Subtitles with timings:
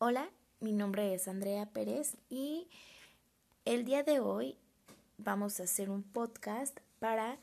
[0.00, 2.68] Hola, mi nombre es Andrea Pérez y
[3.64, 4.56] el día de hoy
[5.16, 7.40] vamos a hacer un podcast para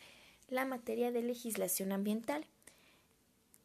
[0.48, 2.46] la materia de legislación ambiental.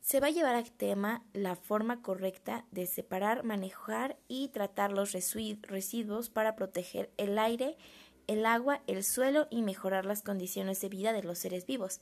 [0.00, 5.12] Se va a llevar a tema la forma correcta de separar, manejar y tratar los
[5.12, 7.78] residuos para proteger el aire,
[8.26, 12.00] el agua, el suelo y mejorar las condiciones de vida de los seres vivos.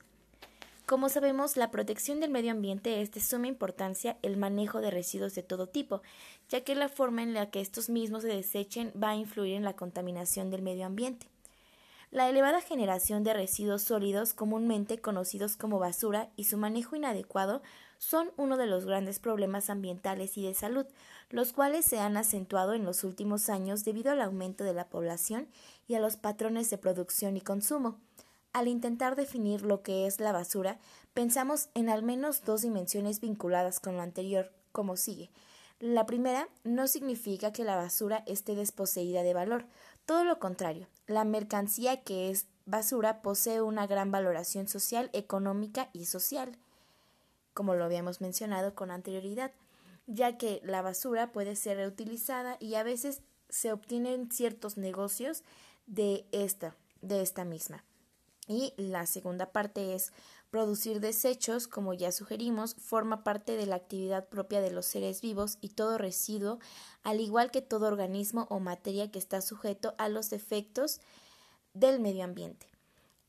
[0.88, 5.34] Como sabemos, la protección del medio ambiente es de suma importancia el manejo de residuos
[5.34, 6.00] de todo tipo,
[6.48, 9.64] ya que la forma en la que estos mismos se desechen va a influir en
[9.64, 11.28] la contaminación del medio ambiente.
[12.10, 17.60] La elevada generación de residuos sólidos, comúnmente conocidos como basura, y su manejo inadecuado
[17.98, 20.86] son uno de los grandes problemas ambientales y de salud,
[21.28, 25.48] los cuales se han acentuado en los últimos años debido al aumento de la población
[25.86, 28.00] y a los patrones de producción y consumo.
[28.52, 30.78] Al intentar definir lo que es la basura,
[31.14, 35.30] pensamos en al menos dos dimensiones vinculadas con lo anterior, como sigue.
[35.80, 39.66] La primera no significa que la basura esté desposeída de valor,
[40.06, 46.06] todo lo contrario, la mercancía que es basura posee una gran valoración social, económica y
[46.06, 46.56] social,
[47.52, 49.52] como lo habíamos mencionado con anterioridad,
[50.06, 55.42] ya que la basura puede ser reutilizada y a veces se obtienen ciertos negocios
[55.86, 57.84] de esta, de esta misma.
[58.48, 60.12] Y la segunda parte es
[60.50, 65.58] producir desechos, como ya sugerimos, forma parte de la actividad propia de los seres vivos
[65.60, 66.58] y todo residuo,
[67.02, 71.02] al igual que todo organismo o materia que está sujeto a los efectos
[71.74, 72.66] del medio ambiente.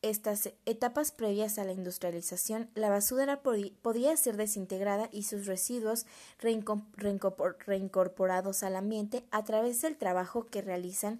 [0.02, 6.06] Estas etapas previas a la industrialización, la basura podía ser desintegrada y sus residuos
[6.40, 11.20] reincorporados al ambiente a través del trabajo que realizan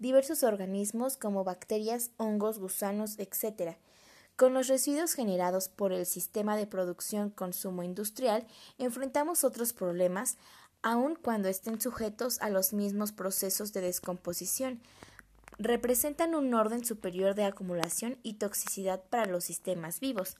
[0.00, 3.76] diversos organismos como bacterias, hongos, gusanos, etc.
[4.34, 8.46] Con los residuos generados por el sistema de producción-consumo industrial,
[8.78, 10.38] enfrentamos otros problemas,
[10.82, 14.80] aun cuando estén sujetos a los mismos procesos de descomposición.
[15.58, 20.38] Representan un orden superior de acumulación y toxicidad para los sistemas vivos.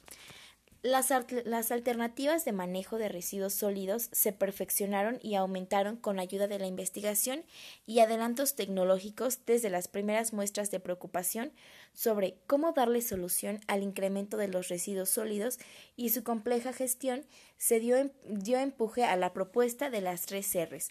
[0.82, 6.66] Las, alternativas de manejo de residuos sólidos se perfeccionaron y aumentaron con ayuda de la
[6.66, 7.44] investigación
[7.86, 11.52] y adelantos tecnológicos desde las primeras muestras de preocupación
[11.92, 15.58] sobre cómo darle solución al incremento de los residuos sólidos
[15.96, 17.26] y su compleja gestión
[17.58, 20.90] se dio, em, dio empuje a la propuesta de las tres R's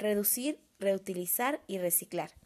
[0.00, 2.39] reducir, reutilizar y reciclar.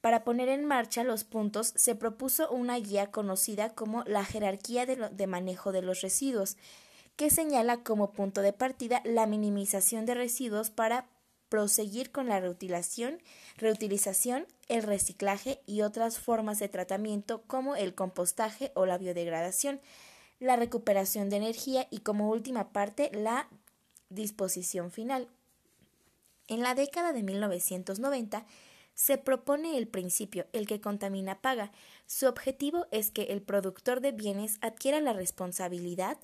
[0.00, 5.26] Para poner en marcha los puntos se propuso una guía conocida como la jerarquía de,
[5.26, 6.56] manejo de los residuos,
[7.16, 11.08] que señala como punto de partida la minimización de residuos para
[11.48, 13.20] proseguir con la reutilización,
[13.56, 19.80] reutilización, el reciclaje y otras formas de tratamiento como el compostaje o la biodegradación,
[20.38, 23.48] la recuperación de energía y como última parte la
[24.10, 25.28] disposición final.
[26.46, 28.46] En la década de 1990
[28.98, 31.70] se propone el principio el que contamina paga.
[32.06, 36.18] Su objetivo es que el productor de bienes adquiera la responsabilidad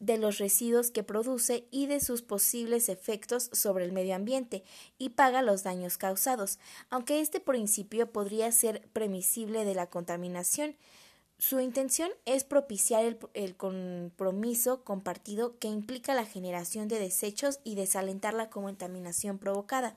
[0.00, 4.64] de los residuos que produce y de sus posibles efectos sobre el medio ambiente
[4.98, 6.58] y paga los daños causados,
[6.90, 10.74] aunque este principio podría ser premisible de la contaminación.
[11.38, 17.76] Su intención es propiciar el, el, compromiso compartido que implica la generación de desechos y
[17.76, 19.96] desalentar la contaminación provocada.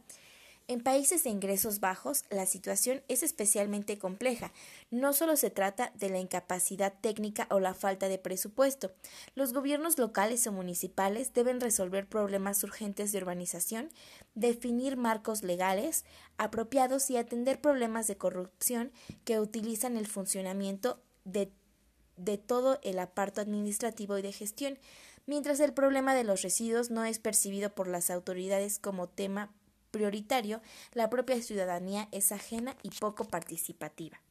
[0.71, 4.53] En países de ingresos bajos, la situación es especialmente compleja.
[4.89, 8.93] No solo se trata de la incapacidad técnica o la falta de presupuesto.
[9.35, 13.89] Los gobiernos locales o municipales deben resolver problemas urgentes de urbanización,
[14.33, 16.05] definir marcos legales
[16.37, 18.93] apropiados y atender problemas de corrupción
[19.25, 21.51] que utilizan el funcionamiento de,
[22.15, 24.79] de todo el aparto administrativo y de gestión,
[25.25, 29.51] mientras el problema de los residuos no es percibido por las autoridades como tema
[29.91, 30.61] prioritario,
[30.93, 34.21] la propia ciudadanía es ajena y poco participativa.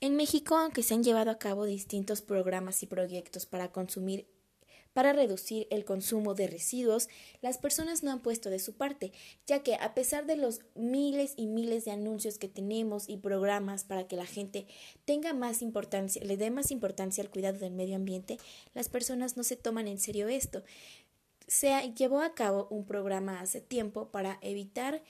[0.00, 4.26] En México, aunque se han llevado a cabo distintos programas y proyectos para consumir
[4.94, 7.08] para reducir el consumo de residuos,
[7.42, 9.12] las personas no han puesto de su parte,
[9.46, 13.84] ya que a pesar de los miles y miles de anuncios que tenemos y programas
[13.84, 14.66] para que la gente
[15.04, 18.38] tenga más importancia, le dé más importancia al cuidado del medio ambiente,
[18.72, 20.62] las personas no se toman en serio esto
[21.46, 25.02] se llevó a cabo un programa hace tiempo para evitar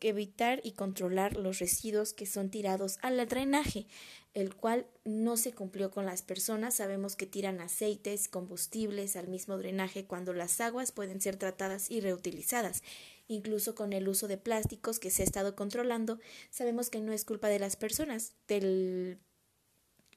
[0.00, 3.86] evitar y controlar los residuos que son tirados al drenaje,
[4.32, 6.74] el cual no se cumplió con las personas.
[6.74, 12.00] Sabemos que tiran aceites, combustibles al mismo drenaje cuando las aguas pueden ser tratadas y
[12.00, 12.82] reutilizadas.
[13.28, 16.18] Incluso con el uso de plásticos que se ha estado controlando,
[16.50, 19.20] sabemos que no es culpa de las personas, del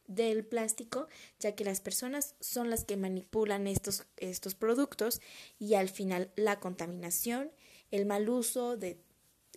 [0.08, 1.08] del plástico,
[1.40, 5.22] ya que las personas son las que manipulan estos, estos productos
[5.60, 7.52] y al final la contaminación,
[7.92, 9.00] el mal uso de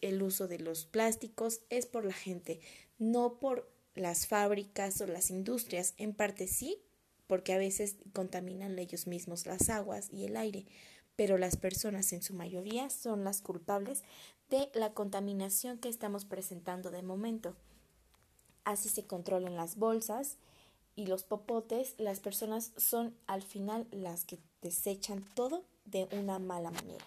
[0.01, 2.61] el uso de los plásticos es por la gente,
[2.99, 6.79] no por las fábricas o las industrias, en parte sí,
[7.27, 10.67] porque a veces contaminan ellos mismos las aguas y el aire,
[11.17, 14.03] pero las personas en su mayoría son las culpables
[14.49, 17.57] de la contaminación que estamos presentando de momento.
[18.71, 20.37] Así se controlan las bolsas
[20.95, 26.71] y los popotes, las personas son al final las que desechan todo de una mala
[26.71, 27.05] manera.